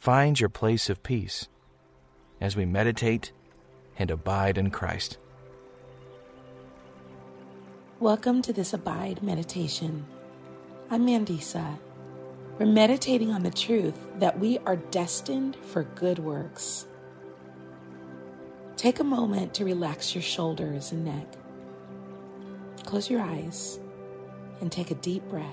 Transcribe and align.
find 0.00 0.40
your 0.40 0.48
place 0.48 0.88
of 0.88 1.02
peace 1.02 1.46
as 2.40 2.56
we 2.56 2.64
meditate 2.64 3.32
and 3.98 4.10
abide 4.10 4.56
in 4.56 4.70
Christ. 4.70 5.18
Welcome 7.98 8.40
to 8.42 8.52
this 8.54 8.72
Abide 8.72 9.22
meditation. 9.22 10.06
I'm 10.90 11.06
Mandisa. 11.06 11.78
We're 12.58 12.64
meditating 12.64 13.30
on 13.30 13.42
the 13.42 13.50
truth 13.50 13.98
that 14.20 14.38
we 14.38 14.56
are 14.60 14.76
destined 14.76 15.56
for 15.66 15.82
good 15.82 16.18
works. 16.18 16.86
Take 18.78 19.00
a 19.00 19.04
moment 19.04 19.52
to 19.52 19.66
relax 19.66 20.14
your 20.14 20.22
shoulders 20.22 20.92
and 20.92 21.04
neck. 21.04 21.26
Close 22.86 23.10
your 23.10 23.20
eyes 23.20 23.78
and 24.62 24.72
take 24.72 24.90
a 24.90 24.94
deep 24.94 25.28
breath. 25.28 25.44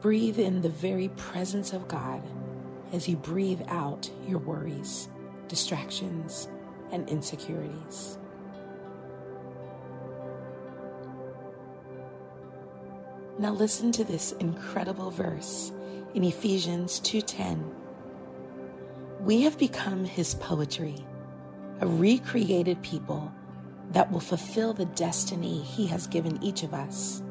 Breathe 0.00 0.40
in 0.40 0.62
the 0.62 0.68
very 0.68 1.10
presence 1.10 1.72
of 1.72 1.86
God 1.86 2.20
as 2.92 3.08
you 3.08 3.16
breathe 3.16 3.62
out 3.68 4.10
your 4.26 4.38
worries, 4.38 5.08
distractions, 5.48 6.48
and 6.92 7.08
insecurities. 7.08 8.18
Now 13.38 13.52
listen 13.52 13.90
to 13.92 14.04
this 14.04 14.32
incredible 14.32 15.10
verse 15.10 15.72
in 16.14 16.24
Ephesians 16.24 17.00
2:10. 17.00 17.74
We 19.24 19.42
have 19.42 19.56
become 19.56 20.04
his 20.04 20.34
poetry, 20.34 21.06
a 21.80 21.86
recreated 21.86 22.82
people 22.82 23.32
that 23.92 24.10
will 24.12 24.20
fulfill 24.20 24.72
the 24.72 24.84
destiny 24.84 25.62
he 25.62 25.86
has 25.86 26.06
given 26.06 26.42
each 26.42 26.62
of 26.62 26.74
us. 26.74 27.22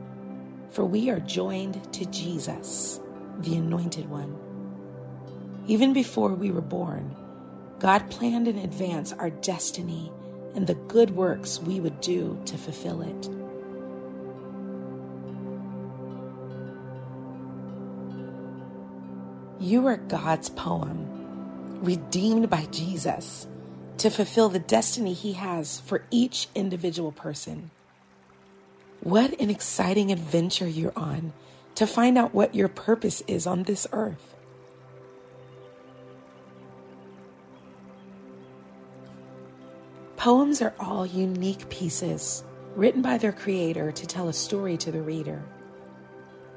For 0.71 0.83
we 0.85 1.09
are 1.09 1.19
joined 1.19 1.93
to 1.93 2.05
Jesus, 2.05 2.99
the 3.39 3.55
anointed 3.55 4.09
one. 4.09 4.48
Even 5.69 5.93
before 5.93 6.33
we 6.33 6.49
were 6.49 6.61
born, 6.61 7.15
God 7.77 8.09
planned 8.09 8.47
in 8.47 8.57
advance 8.57 9.13
our 9.13 9.29
destiny 9.29 10.11
and 10.55 10.65
the 10.65 10.73
good 10.73 11.11
works 11.11 11.59
we 11.59 11.79
would 11.79 12.01
do 12.01 12.41
to 12.45 12.57
fulfill 12.57 13.03
it. 13.03 13.29
You 19.61 19.85
are 19.85 19.97
God's 19.97 20.49
poem, 20.49 21.05
redeemed 21.83 22.49
by 22.49 22.65
Jesus 22.71 23.45
to 23.99 24.09
fulfill 24.09 24.49
the 24.49 24.57
destiny 24.57 25.13
He 25.13 25.33
has 25.33 25.81
for 25.81 26.03
each 26.09 26.47
individual 26.55 27.11
person. 27.11 27.69
What 29.01 29.39
an 29.39 29.51
exciting 29.51 30.11
adventure 30.11 30.67
you're 30.67 30.97
on 30.97 31.31
to 31.75 31.85
find 31.85 32.17
out 32.17 32.33
what 32.33 32.55
your 32.55 32.69
purpose 32.69 33.21
is 33.27 33.45
on 33.45 33.63
this 33.63 33.85
earth. 33.91 34.33
Poems 40.19 40.61
are 40.61 40.73
all 40.81 41.05
unique 41.05 41.69
pieces 41.69 42.43
written 42.75 43.01
by 43.01 43.17
their 43.17 43.31
creator 43.31 43.89
to 43.93 44.05
tell 44.05 44.27
a 44.27 44.33
story 44.33 44.75
to 44.75 44.91
the 44.91 45.01
reader. 45.01 45.41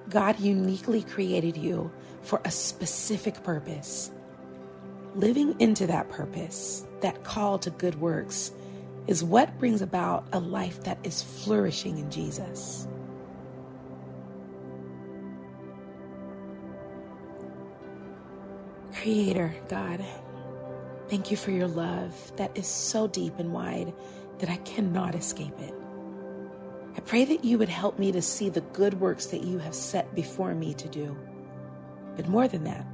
God 0.09 0.41
uniquely 0.41 1.05
created 1.05 1.57
you 1.57 1.93
for 2.23 2.41
a 2.45 2.51
specific 2.51 3.45
purpose. 3.45 4.11
Living 5.15 5.55
into 5.61 5.87
that 5.87 6.11
purpose, 6.11 6.85
that 7.03 7.23
call 7.23 7.57
to 7.61 7.71
good 7.71 8.01
works, 8.01 8.51
is 9.07 9.23
what 9.23 9.57
brings 9.61 9.81
about 9.81 10.27
a 10.33 10.41
life 10.41 10.83
that 10.83 10.99
is 11.05 11.23
flourishing 11.23 11.99
in 11.99 12.11
Jesus. 12.11 12.89
Creator, 19.01 19.55
God, 19.69 20.05
Thank 21.13 21.31
you 21.31 21.37
for 21.37 21.51
your 21.51 21.69
love 21.69 22.33
that 22.37 22.57
is 22.57 22.67
so 22.67 23.07
deep 23.07 23.39
and 23.39 23.53
wide 23.53 23.93
that 24.39 24.49
I 24.49 24.57
cannot 24.57 25.15
escape 25.15 25.53
it. 25.61 25.75
I 26.97 27.01
pray 27.01 27.27
that 27.27 27.45
you 27.45 27.59
would 27.59 27.69
help 27.69 27.99
me 27.99 28.13
to 28.13 28.23
see 28.23 28.49
the 28.49 28.63
good 28.63 28.99
works 28.99 29.27
that 29.27 29.45
you 29.45 29.59
have 29.59 29.75
set 29.75 30.15
before 30.15 30.55
me 30.55 30.73
to 30.73 30.89
do. 30.89 31.15
But 32.17 32.29
more 32.29 32.49
than 32.49 32.65
that, 32.65 32.87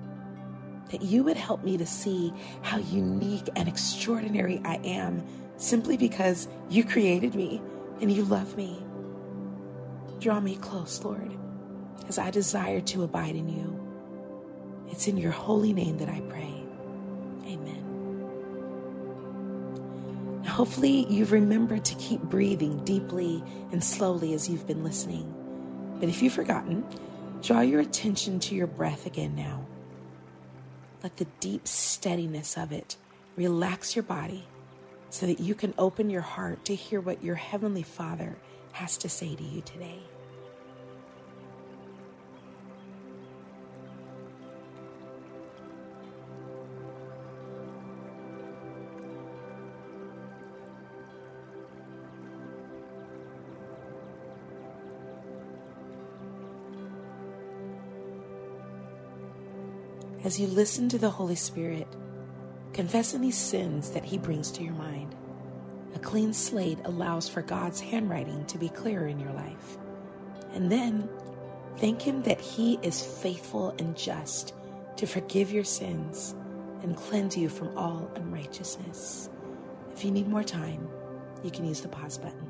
that 0.90 1.02
you 1.02 1.22
would 1.22 1.36
help 1.36 1.62
me 1.62 1.76
to 1.76 1.86
see 1.86 2.32
how 2.62 2.78
unique 2.78 3.50
and 3.54 3.68
extraordinary 3.68 4.60
I 4.64 4.80
am 4.82 5.24
simply 5.56 5.96
because 5.96 6.48
you 6.68 6.82
created 6.82 7.36
me 7.36 7.62
and 8.00 8.10
you 8.10 8.24
love 8.24 8.56
me. 8.56 8.84
Draw 10.18 10.40
me 10.40 10.56
close, 10.56 11.04
Lord, 11.04 11.38
as 12.08 12.18
I 12.18 12.32
desire 12.32 12.80
to 12.80 13.04
abide 13.04 13.36
in 13.36 13.48
you. 13.48 13.80
It's 14.90 15.06
in 15.06 15.18
your 15.18 15.30
holy 15.30 15.72
name 15.72 15.98
that 15.98 16.08
I 16.08 16.18
pray. 16.22 16.64
Amen. 17.46 17.87
Hopefully, 20.58 21.06
you've 21.08 21.30
remembered 21.30 21.84
to 21.84 21.94
keep 21.94 22.20
breathing 22.20 22.84
deeply 22.84 23.44
and 23.70 23.82
slowly 23.82 24.34
as 24.34 24.48
you've 24.48 24.66
been 24.66 24.82
listening. 24.82 25.32
But 26.00 26.08
if 26.08 26.20
you've 26.20 26.32
forgotten, 26.32 26.84
draw 27.42 27.60
your 27.60 27.78
attention 27.78 28.40
to 28.40 28.56
your 28.56 28.66
breath 28.66 29.06
again 29.06 29.36
now. 29.36 29.64
Let 31.00 31.16
the 31.18 31.28
deep 31.38 31.68
steadiness 31.68 32.58
of 32.58 32.72
it 32.72 32.96
relax 33.36 33.94
your 33.94 34.02
body 34.02 34.48
so 35.10 35.26
that 35.26 35.38
you 35.38 35.54
can 35.54 35.74
open 35.78 36.10
your 36.10 36.22
heart 36.22 36.64
to 36.64 36.74
hear 36.74 37.00
what 37.00 37.22
your 37.22 37.36
Heavenly 37.36 37.84
Father 37.84 38.36
has 38.72 38.98
to 38.98 39.08
say 39.08 39.36
to 39.36 39.44
you 39.44 39.60
today. 39.60 40.00
As 60.24 60.38
you 60.38 60.46
listen 60.46 60.88
to 60.88 60.98
the 60.98 61.10
Holy 61.10 61.34
Spirit, 61.34 61.86
confess 62.72 63.14
any 63.14 63.30
sins 63.30 63.90
that 63.90 64.04
He 64.04 64.18
brings 64.18 64.50
to 64.52 64.64
your 64.64 64.74
mind. 64.74 65.14
A 65.94 65.98
clean 65.98 66.32
slate 66.32 66.78
allows 66.84 67.28
for 67.28 67.42
God's 67.42 67.80
handwriting 67.80 68.44
to 68.46 68.58
be 68.58 68.68
clearer 68.68 69.06
in 69.06 69.18
your 69.18 69.32
life. 69.32 69.78
And 70.52 70.70
then 70.70 71.08
thank 71.76 72.02
Him 72.02 72.22
that 72.22 72.40
He 72.40 72.78
is 72.82 73.02
faithful 73.02 73.74
and 73.78 73.96
just 73.96 74.54
to 74.96 75.06
forgive 75.06 75.52
your 75.52 75.64
sins 75.64 76.34
and 76.82 76.96
cleanse 76.96 77.36
you 77.36 77.48
from 77.48 77.76
all 77.76 78.10
unrighteousness. 78.16 79.30
If 79.92 80.04
you 80.04 80.10
need 80.10 80.28
more 80.28 80.44
time, 80.44 80.88
you 81.42 81.50
can 81.50 81.64
use 81.64 81.80
the 81.80 81.88
pause 81.88 82.18
button. 82.18 82.47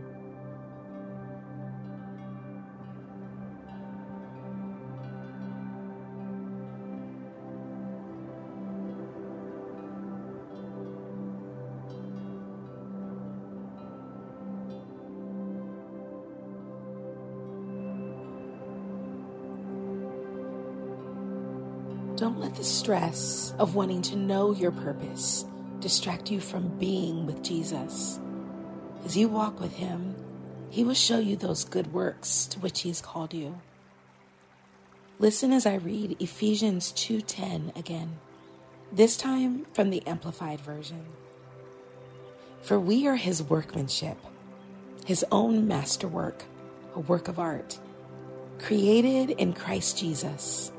Don't 22.28 22.40
let 22.40 22.56
the 22.56 22.62
stress 22.62 23.54
of 23.58 23.74
wanting 23.74 24.02
to 24.02 24.14
know 24.14 24.52
your 24.52 24.70
purpose 24.70 25.46
distract 25.80 26.30
you 26.30 26.40
from 26.40 26.78
being 26.78 27.24
with 27.24 27.42
Jesus. 27.42 28.20
As 29.02 29.16
you 29.16 29.28
walk 29.28 29.58
with 29.58 29.72
Him, 29.72 30.14
He 30.68 30.84
will 30.84 30.92
show 30.92 31.18
you 31.18 31.36
those 31.36 31.64
good 31.64 31.90
works 31.94 32.44
to 32.48 32.58
which 32.58 32.82
He 32.82 32.90
has 32.90 33.00
called 33.00 33.32
you. 33.32 33.62
Listen 35.18 35.54
as 35.54 35.64
I 35.64 35.76
read 35.76 36.20
Ephesians 36.20 36.92
2:10 36.92 37.74
again, 37.74 38.18
this 38.92 39.16
time 39.16 39.64
from 39.72 39.88
the 39.88 40.06
Amplified 40.06 40.60
Version. 40.60 41.06
For 42.60 42.78
we 42.78 43.06
are 43.06 43.16
His 43.16 43.42
workmanship, 43.42 44.18
His 45.06 45.24
own 45.32 45.66
masterwork, 45.66 46.44
a 46.94 47.00
work 47.00 47.26
of 47.26 47.38
art, 47.38 47.78
created 48.58 49.30
in 49.30 49.54
Christ 49.54 49.96
Jesus 49.96 50.72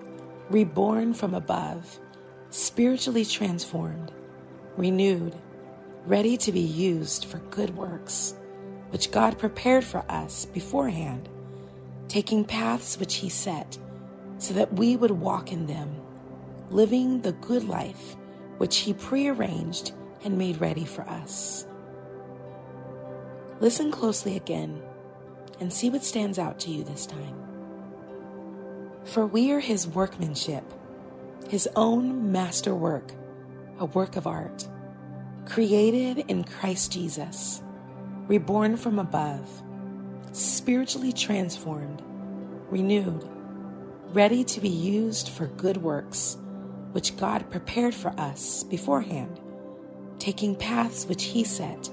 reborn 0.50 1.13
from 1.13 1.34
above 1.34 2.00
spiritually 2.50 3.25
transformed, 3.25 4.12
renewed, 4.75 5.36
ready 6.06 6.36
to 6.38 6.51
be 6.51 6.60
used 6.60 7.25
for 7.25 7.38
good 7.51 7.75
works, 7.75 8.36
which 8.90 9.12
God 9.12 9.38
prepared 9.38 9.84
for 9.84 10.04
us 10.10 10.46
beforehand, 10.46 11.30
taking 12.07 12.44
paths 12.44 12.98
which 13.00 13.16
He 13.16 13.30
set 13.30 13.78
so 14.40 14.54
that 14.56 14.74
we 14.74 14.96
would 14.96 15.12
walk 15.12 15.51
in 15.51 15.68
them, 15.68 15.96
living 16.72 17.22
the 17.22 17.34
good 17.34 17.63
life 17.68 18.16
which 18.57 18.78
He 18.78 18.94
prearranged 18.94 19.92
and 20.24 20.38
made 20.38 20.60
ready 20.60 20.86
for 20.86 21.04
us. 21.04 21.68
Listen 23.60 23.92
closely 23.92 24.38
again 24.38 24.81
and 25.60 25.72
see 25.72 25.90
what 25.90 26.04
stands 26.04 26.40
out 26.40 26.60
to 26.60 26.72
you 26.72 26.84
this 26.84 27.06
time. 27.06 27.49
For 29.10 29.26
we 29.26 29.52
are 29.52 29.60
His 29.60 29.88
workmanship, 29.88 30.64
His 31.50 31.68
own 31.76 32.32
masterwork, 32.32 33.12
a 33.80 33.86
work 33.86 34.16
of 34.16 34.28
art, 34.28 34.68
created 35.46 36.26
in 36.28 36.44
Christ 36.44 36.92
Jesus, 36.92 37.64
reborn 38.28 38.78
from 38.78 39.00
above, 39.00 39.50
spiritually 40.32 41.12
transformed, 41.12 42.04
renewed, 42.70 43.28
ready 44.14 44.44
to 44.44 44.62
be 44.62 44.70
used 44.70 45.30
for 45.30 45.48
good 45.48 45.78
works, 45.78 46.38
which 46.92 47.18
God 47.18 47.50
prepared 47.50 47.96
for 47.96 48.10
us 48.10 48.64
beforehand, 48.64 49.40
taking 50.20 50.56
paths 50.56 51.08
which 51.08 51.24
He 51.24 51.44
set 51.44 51.90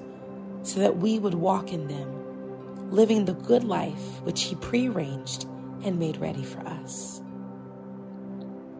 so 0.61 0.79
that 0.81 0.97
we 0.97 1.17
would 1.17 1.33
walk 1.33 1.73
in 1.73 1.87
them, 1.87 2.91
living 2.91 3.25
the 3.25 3.33
good 3.33 3.63
life 3.63 4.21
which 4.21 4.43
He 4.43 4.55
prearranged 4.55 5.47
and 5.83 5.99
made 5.99 6.17
ready 6.17 6.43
for 6.43 6.59
us. 6.67 7.21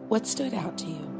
What 0.08 0.26
stood 0.26 0.54
out 0.54 0.78
to 0.78 0.86
you? 0.86 1.17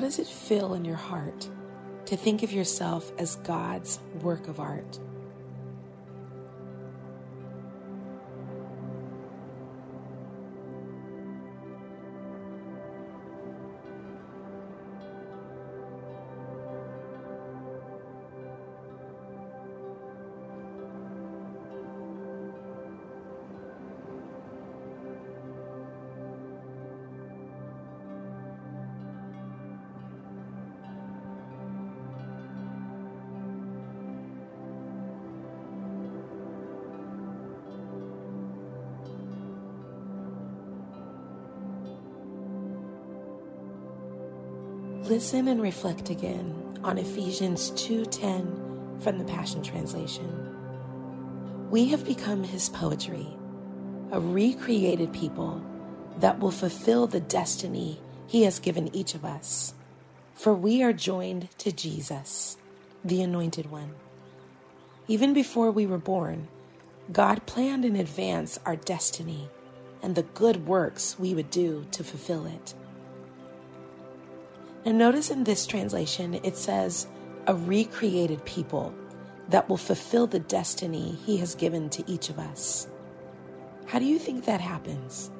How 0.00 0.06
does 0.06 0.18
it 0.18 0.26
feel 0.26 0.72
in 0.72 0.86
your 0.86 0.96
heart 0.96 1.46
to 2.06 2.16
think 2.16 2.42
of 2.42 2.50
yourself 2.50 3.12
as 3.18 3.36
God's 3.36 4.00
work 4.22 4.48
of 4.48 4.58
art? 4.58 4.98
Listen 45.10 45.48
and 45.48 45.60
reflect 45.60 46.08
again 46.08 46.54
on 46.84 46.96
Ephesians 46.96 47.72
2:10 47.72 49.00
from 49.00 49.18
the 49.18 49.24
Passion 49.24 49.60
Translation. 49.60 50.30
We 51.68 51.86
have 51.86 52.04
become 52.04 52.44
his 52.44 52.68
poetry, 52.68 53.26
a 54.12 54.20
recreated 54.20 55.12
people 55.12 55.62
that 56.20 56.38
will 56.38 56.52
fulfill 56.52 57.08
the 57.08 57.18
destiny 57.18 58.00
he 58.28 58.44
has 58.44 58.60
given 58.60 58.94
each 58.94 59.16
of 59.16 59.24
us. 59.24 59.74
For 60.34 60.54
we 60.54 60.80
are 60.80 60.92
joined 60.92 61.48
to 61.58 61.72
Jesus, 61.72 62.56
the 63.04 63.20
anointed 63.20 63.68
one. 63.68 63.96
Even 65.08 65.32
before 65.32 65.72
we 65.72 65.86
were 65.86 65.98
born, 65.98 66.46
God 67.10 67.46
planned 67.46 67.84
in 67.84 67.96
advance 67.96 68.60
our 68.64 68.76
destiny 68.76 69.48
and 70.04 70.14
the 70.14 70.22
good 70.22 70.68
works 70.68 71.18
we 71.18 71.34
would 71.34 71.50
do 71.50 71.84
to 71.90 72.04
fulfill 72.04 72.46
it. 72.46 72.74
Now, 74.84 74.92
notice 74.92 75.30
in 75.30 75.44
this 75.44 75.66
translation, 75.66 76.40
it 76.42 76.56
says, 76.56 77.06
a 77.46 77.54
recreated 77.54 78.44
people 78.44 78.94
that 79.48 79.68
will 79.68 79.76
fulfill 79.76 80.26
the 80.26 80.38
destiny 80.38 81.18
He 81.26 81.36
has 81.38 81.54
given 81.54 81.90
to 81.90 82.10
each 82.10 82.30
of 82.30 82.38
us. 82.38 82.86
How 83.86 83.98
do 83.98 84.04
you 84.04 84.18
think 84.18 84.44
that 84.44 84.60
happens? 84.60 85.30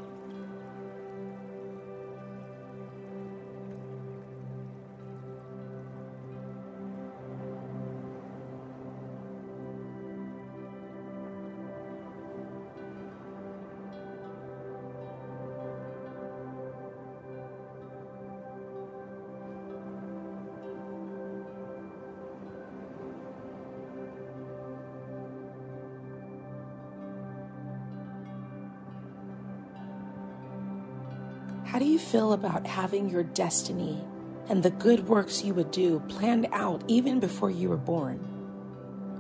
How 31.71 31.79
do 31.79 31.85
you 31.85 32.01
feel 32.01 32.33
about 32.33 32.67
having 32.67 33.09
your 33.09 33.23
destiny 33.23 34.03
and 34.49 34.61
the 34.61 34.73
good 34.73 35.07
works 35.07 35.45
you 35.45 35.55
would 35.55 35.71
do 35.71 36.01
planned 36.09 36.49
out 36.51 36.83
even 36.89 37.21
before 37.21 37.53
you 37.53 37.69
were 37.69 37.77
born? 37.77 38.19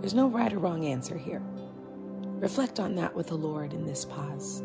There's 0.00 0.14
no 0.14 0.26
right 0.26 0.52
or 0.52 0.58
wrong 0.58 0.84
answer 0.84 1.16
here. 1.16 1.40
Reflect 2.40 2.80
on 2.80 2.96
that 2.96 3.14
with 3.14 3.28
the 3.28 3.36
Lord 3.36 3.72
in 3.72 3.86
this 3.86 4.04
pause. 4.04 4.64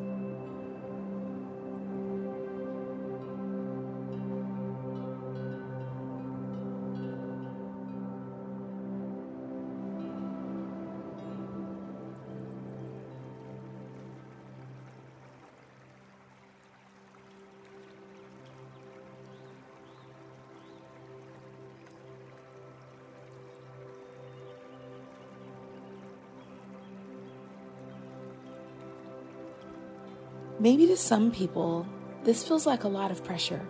Maybe 30.66 30.88
to 30.88 30.98
some 30.98 31.30
people, 31.30 31.86
this 32.24 32.44
feels 32.44 32.66
like 32.66 32.86
a 32.86 32.88
lot 32.88 33.12
of 33.12 33.24
pressure. 33.24 33.64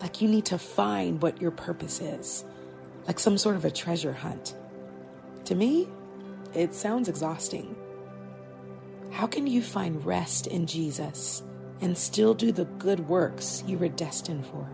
Like 0.00 0.22
you 0.22 0.28
need 0.28 0.46
to 0.46 0.56
find 0.56 1.20
what 1.20 1.38
your 1.38 1.50
purpose 1.50 2.00
is, 2.00 2.46
like 3.06 3.18
some 3.18 3.36
sort 3.36 3.56
of 3.56 3.66
a 3.66 3.70
treasure 3.70 4.14
hunt. 4.14 4.56
To 5.44 5.54
me, 5.54 5.86
it 6.54 6.74
sounds 6.74 7.10
exhausting. 7.10 7.76
How 9.10 9.26
can 9.26 9.46
you 9.46 9.60
find 9.60 10.02
rest 10.06 10.46
in 10.46 10.66
Jesus 10.66 11.42
and 11.82 11.98
still 11.98 12.32
do 12.32 12.52
the 12.52 12.64
good 12.64 13.06
works 13.06 13.62
you 13.66 13.76
were 13.76 13.88
destined 13.88 14.46
for? 14.46 14.66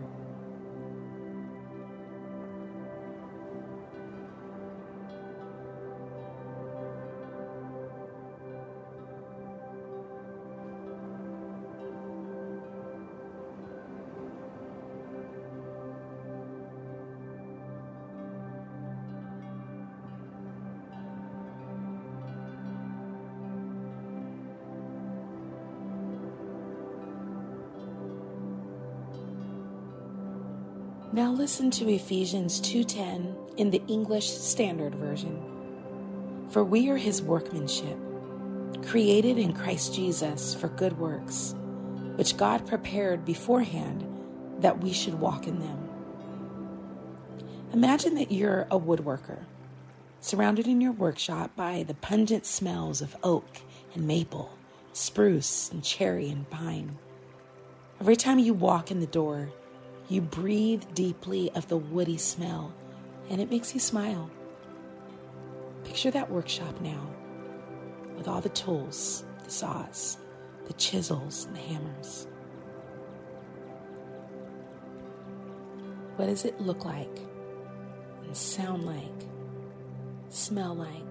Now 31.15 31.31
listen 31.31 31.71
to 31.71 31.87
Ephesians 31.87 32.59
2:10 32.59 33.37
in 33.55 33.69
the 33.69 33.81
English 33.87 34.29
Standard 34.29 34.95
Version. 34.95 35.41
For 36.49 36.61
we 36.61 36.89
are 36.89 36.97
his 36.97 37.21
workmanship, 37.21 37.97
created 38.83 39.37
in 39.37 39.53
Christ 39.53 39.93
Jesus 39.93 40.53
for 40.53 40.67
good 40.67 40.99
works, 40.99 41.55
which 42.17 42.35
God 42.35 42.67
prepared 42.67 43.23
beforehand 43.23 44.05
that 44.59 44.83
we 44.83 44.91
should 44.91 45.21
walk 45.21 45.47
in 45.47 45.59
them. 45.59 45.87
Imagine 47.71 48.15
that 48.15 48.33
you're 48.33 48.67
a 48.69 48.77
woodworker, 48.77 49.45
surrounded 50.19 50.67
in 50.67 50.81
your 50.81 50.91
workshop 50.91 51.55
by 51.55 51.83
the 51.83 51.93
pungent 51.93 52.45
smells 52.45 52.99
of 52.99 53.15
oak 53.23 53.61
and 53.93 54.05
maple, 54.05 54.49
spruce 54.91 55.71
and 55.71 55.81
cherry 55.81 56.27
and 56.27 56.49
pine. 56.49 56.97
Every 58.01 58.17
time 58.17 58.37
you 58.37 58.53
walk 58.53 58.91
in 58.91 58.99
the 58.99 59.07
door, 59.07 59.53
you 60.07 60.21
breathe 60.21 60.83
deeply 60.93 61.51
of 61.55 61.67
the 61.67 61.77
woody 61.77 62.17
smell, 62.17 62.73
and 63.29 63.41
it 63.41 63.49
makes 63.49 63.73
you 63.73 63.79
smile. 63.79 64.29
Picture 65.83 66.11
that 66.11 66.29
workshop 66.29 66.79
now 66.81 67.07
with 68.15 68.27
all 68.27 68.41
the 68.41 68.49
tools, 68.49 69.25
the 69.43 69.49
saws, 69.49 70.17
the 70.67 70.73
chisels, 70.73 71.45
and 71.45 71.55
the 71.55 71.59
hammers. 71.59 72.27
What 76.15 76.27
does 76.27 76.45
it 76.45 76.59
look 76.61 76.85
like 76.85 77.19
and 78.23 78.35
sound 78.35 78.85
like, 78.85 79.27
smell 80.29 80.75
like? 80.75 81.01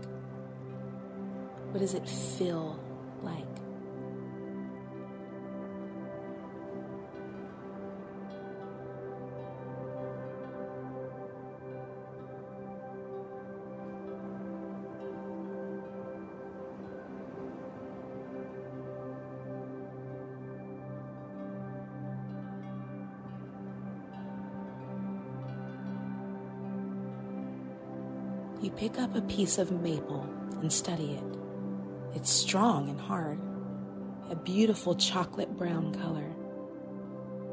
What 1.73 1.81
does 1.81 1.95
it 1.95 2.09
feel 2.09 2.79
like? 3.23 3.64
You 28.65 28.71
pick 28.71 28.99
up 28.99 29.15
a 29.15 29.21
piece 29.21 29.59
of 29.59 29.71
maple 29.83 30.27
and 30.63 30.73
study 30.73 31.13
it. 31.13 32.17
It's 32.17 32.31
strong 32.31 32.89
and 32.89 32.99
hard, 32.99 33.39
a 34.31 34.35
beautiful 34.35 34.95
chocolate 34.95 35.55
brown 35.59 35.95
color. 35.95 36.31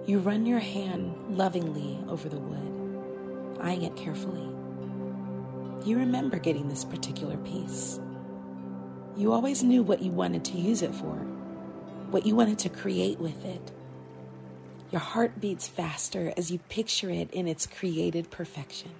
You 0.06 0.20
run 0.20 0.46
your 0.46 0.60
hand 0.60 1.14
lovingly 1.38 2.00
over 2.08 2.30
the 2.30 2.40
wood, 2.40 3.60
eyeing 3.60 3.82
it 3.82 3.98
carefully. 3.98 4.48
You 5.84 5.98
remember 5.98 6.40
getting 6.40 6.70
this 6.70 6.86
particular 6.86 7.36
piece. 7.40 8.00
You 9.18 9.34
always 9.34 9.64
knew 9.64 9.84
what 9.84 10.02
you 10.02 10.12
wanted 10.12 10.46
to 10.46 10.58
use 10.58 10.82
it 10.82 10.96
for, 10.96 11.18
what 12.10 12.26
you 12.26 12.38
wanted 12.38 12.60
to 12.60 12.70
create 12.70 13.20
with 13.20 13.44
it. 13.44 13.70
Your 14.94 15.02
heart 15.02 15.42
beats 15.42 15.68
faster 15.68 16.32
as 16.38 16.52
you 16.52 16.60
picture 16.70 17.10
it 17.10 17.30
in 17.32 17.50
its 17.50 17.68
created 17.68 18.32
perfection. 18.32 18.92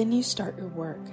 Then 0.00 0.12
you 0.12 0.22
start 0.22 0.56
your 0.56 0.68
work. 0.68 1.10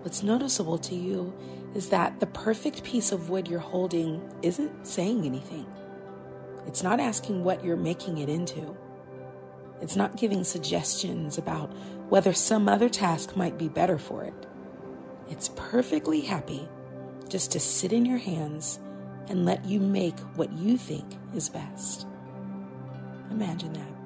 What's 0.00 0.22
noticeable 0.22 0.78
to 0.78 0.94
you 0.94 1.34
is 1.74 1.90
that 1.90 2.18
the 2.18 2.26
perfect 2.26 2.82
piece 2.82 3.12
of 3.12 3.28
wood 3.28 3.46
you're 3.46 3.60
holding 3.60 4.22
isn't 4.40 4.86
saying 4.86 5.26
anything. 5.26 5.66
It's 6.66 6.82
not 6.82 6.98
asking 6.98 7.44
what 7.44 7.62
you're 7.62 7.76
making 7.76 8.16
it 8.16 8.30
into. 8.30 8.74
It's 9.82 9.96
not 9.96 10.16
giving 10.16 10.44
suggestions 10.44 11.36
about 11.36 11.70
whether 12.08 12.32
some 12.32 12.70
other 12.70 12.88
task 12.88 13.36
might 13.36 13.58
be 13.58 13.68
better 13.68 13.98
for 13.98 14.24
it. 14.24 14.46
It's 15.28 15.50
perfectly 15.54 16.22
happy 16.22 16.66
just 17.28 17.52
to 17.52 17.60
sit 17.60 17.92
in 17.92 18.06
your 18.06 18.16
hands 18.16 18.78
and 19.28 19.44
let 19.44 19.66
you 19.66 19.78
make 19.78 20.18
what 20.36 20.50
you 20.54 20.78
think 20.78 21.04
is 21.34 21.50
best. 21.50 22.06
Imagine 23.30 23.74
that. 23.74 23.97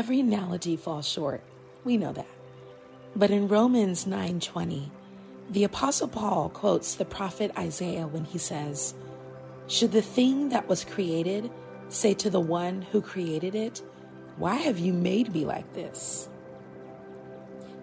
Every 0.00 0.20
analogy 0.20 0.76
falls 0.76 1.06
short. 1.06 1.42
We 1.84 1.98
know 1.98 2.14
that. 2.14 2.34
But 3.14 3.30
in 3.30 3.48
Romans 3.48 4.06
9:20, 4.06 4.90
the 5.50 5.64
apostle 5.64 6.08
Paul 6.08 6.48
quotes 6.48 6.94
the 6.94 7.04
prophet 7.04 7.52
Isaiah 7.58 8.06
when 8.06 8.24
he 8.24 8.38
says, 8.38 8.94
"Should 9.66 9.92
the 9.92 10.00
thing 10.00 10.48
that 10.48 10.66
was 10.66 10.86
created 10.86 11.50
say 11.90 12.14
to 12.14 12.30
the 12.30 12.40
one 12.40 12.80
who 12.80 13.02
created 13.02 13.54
it, 13.54 13.82
why 14.38 14.54
have 14.54 14.78
you 14.78 14.94
made 14.94 15.34
me 15.34 15.44
like 15.44 15.70
this?" 15.74 16.30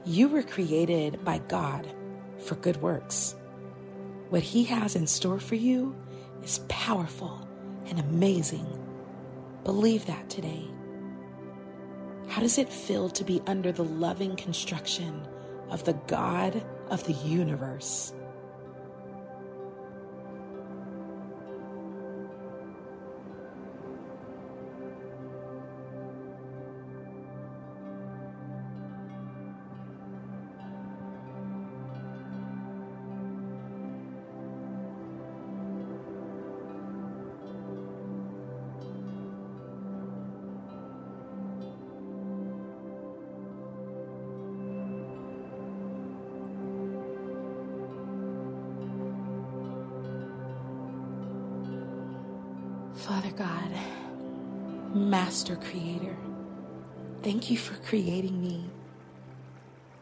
You 0.04 0.28
were 0.28 0.42
created 0.42 1.24
by 1.24 1.38
God 1.48 1.86
for 2.40 2.56
good 2.56 2.82
works. 2.82 3.36
What 4.32 4.42
he 4.42 4.64
has 4.64 4.96
in 4.96 5.06
store 5.06 5.40
for 5.40 5.54
you 5.54 5.94
is 6.42 6.62
powerful 6.68 7.48
and 7.86 8.00
amazing. 8.00 8.66
Believe 9.64 10.08
that 10.08 10.32
today. 10.32 10.66
How 12.38 12.44
does 12.44 12.60
it 12.60 12.72
feel 12.72 13.10
to 13.10 13.24
be 13.24 13.42
under 13.48 13.72
the 13.72 13.84
loving 13.84 14.36
construction 14.36 15.28
of 15.72 15.84
the 15.86 15.94
God 16.06 16.64
of 16.92 17.04
the 17.06 17.14
universe? 17.14 18.14
God, 53.38 53.70
Master 54.96 55.56
Creator, 55.58 56.18
thank 57.22 57.52
you 57.52 57.58
for 57.58 57.76
creating 57.84 58.42
me. 58.42 58.68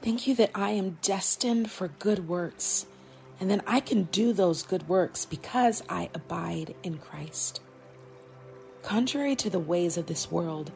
Thank 0.01 0.25
you 0.25 0.35
that 0.35 0.51
I 0.55 0.69
am 0.71 0.97
destined 1.01 1.69
for 1.69 1.89
good 1.89 2.29
works 2.29 2.85
and 3.37 3.51
that 3.51 3.61
I 3.67 3.81
can 3.81 4.03
do 4.03 4.31
those 4.31 4.63
good 4.63 4.87
works 4.87 5.25
because 5.25 5.83
I 5.89 6.09
abide 6.13 6.75
in 6.81 6.97
Christ. 6.97 7.59
Contrary 8.83 9.35
to 9.35 9.49
the 9.49 9.59
ways 9.59 9.97
of 9.97 10.05
this 10.05 10.31
world, 10.31 10.71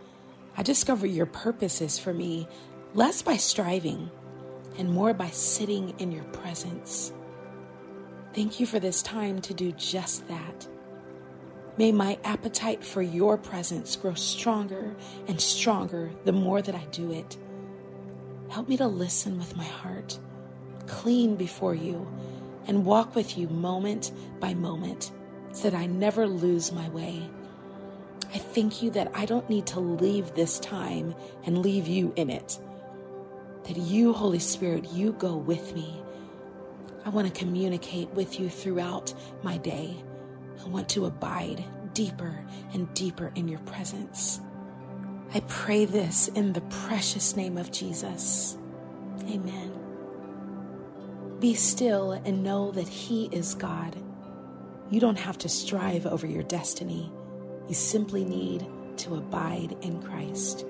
I 0.57 0.63
discover 0.63 1.07
your 1.07 1.27
purposes 1.27 1.97
for 1.97 2.13
me 2.13 2.45
less 2.93 3.21
by 3.21 3.37
striving 3.37 4.11
and 4.77 4.91
more 4.91 5.13
by 5.13 5.29
sitting 5.29 5.93
in 5.97 6.11
your 6.11 6.25
presence. 6.25 7.13
Thank 8.33 8.59
you 8.59 8.65
for 8.65 8.79
this 8.81 9.01
time 9.01 9.39
to 9.43 9.53
do 9.53 9.71
just 9.71 10.27
that 10.27 10.67
May 11.79 11.93
my 11.93 12.19
appetite 12.25 12.83
for 12.83 13.01
your 13.01 13.37
presence 13.37 13.95
grow 13.95 14.13
stronger 14.13 14.93
and 15.29 15.39
stronger 15.39 16.11
the 16.25 16.33
more 16.33 16.61
that 16.61 16.75
I 16.75 16.83
do 16.91 17.13
it. 17.13 17.37
Help 18.49 18.67
me 18.67 18.75
to 18.75 18.85
listen 18.85 19.37
with 19.37 19.55
my 19.55 19.63
heart, 19.63 20.19
clean 20.87 21.37
before 21.37 21.73
you, 21.73 22.05
and 22.67 22.85
walk 22.85 23.15
with 23.15 23.37
you 23.37 23.47
moment 23.47 24.11
by 24.41 24.53
moment 24.55 25.13
so 25.53 25.69
that 25.69 25.77
I 25.79 25.85
never 25.85 26.27
lose 26.27 26.73
my 26.73 26.89
way. 26.89 27.29
I 28.33 28.39
thank 28.39 28.83
you 28.83 28.91
that 28.91 29.13
I 29.15 29.25
don't 29.25 29.49
need 29.49 29.67
to 29.67 29.79
leave 29.79 30.35
this 30.35 30.59
time 30.59 31.15
and 31.45 31.59
leave 31.59 31.87
you 31.87 32.11
in 32.17 32.29
it. 32.29 32.59
That 33.63 33.77
you, 33.77 34.11
Holy 34.11 34.39
Spirit, 34.39 34.91
you 34.91 35.13
go 35.13 35.37
with 35.37 35.73
me. 35.73 36.03
I 37.05 37.09
want 37.09 37.33
to 37.33 37.39
communicate 37.39 38.09
with 38.09 38.37
you 38.37 38.49
throughout 38.49 39.13
my 39.43 39.55
day. 39.59 39.95
I 40.63 40.67
want 40.67 40.89
to 40.89 41.05
abide 41.05 41.63
deeper 41.93 42.45
and 42.73 42.93
deeper 42.93 43.31
in 43.35 43.47
your 43.47 43.59
presence. 43.59 44.41
I 45.33 45.41
pray 45.41 45.85
this 45.85 46.27
in 46.29 46.53
the 46.53 46.61
precious 46.61 47.35
name 47.35 47.57
of 47.57 47.71
Jesus. 47.71 48.57
Amen. 49.29 49.73
Be 51.39 51.53
still 51.53 52.11
and 52.11 52.43
know 52.43 52.71
that 52.71 52.87
He 52.87 53.25
is 53.31 53.53
God. 53.53 53.95
You 54.89 54.99
don't 54.99 55.19
have 55.19 55.37
to 55.39 55.49
strive 55.49 56.05
over 56.05 56.25
your 56.25 56.43
destiny, 56.43 57.11
you 57.67 57.75
simply 57.75 58.25
need 58.25 58.65
to 58.97 59.15
abide 59.15 59.77
in 59.81 60.01
Christ. 60.01 60.65